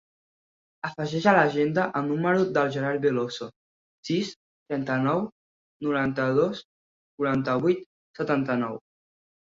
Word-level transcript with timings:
Afegeix 0.87 1.25
a 1.31 1.33
l'agenda 1.39 1.83
el 1.99 2.07
número 2.11 2.45
del 2.55 2.71
Gerard 2.77 3.05
Veloso: 3.07 3.49
sis, 4.09 4.31
trenta-nou, 4.73 5.21
noranta-dos, 5.89 6.65
quaranta-vuit, 7.21 7.89
setanta-nou. 8.23 8.81